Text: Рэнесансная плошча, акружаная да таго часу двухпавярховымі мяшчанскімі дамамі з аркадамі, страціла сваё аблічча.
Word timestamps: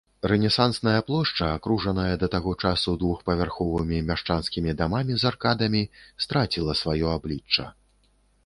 Рэнесансная 0.29 1.01
плошча, 1.09 1.49
акружаная 1.57 2.13
да 2.23 2.29
таго 2.35 2.53
часу 2.69 2.93
двухпавярховымі 3.03 3.99
мяшчанскімі 4.09 4.75
дамамі 4.83 5.13
з 5.25 5.31
аркадамі, 5.31 5.83
страціла 6.27 6.73
сваё 6.81 7.07
аблічча. 7.17 7.63